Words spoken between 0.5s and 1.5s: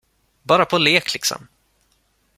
på lek liksom.